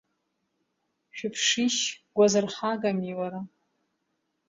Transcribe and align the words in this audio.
Шыԥшишь, 1.17 1.81
гәазырҳагами 2.15 3.09
уара! 3.19 3.41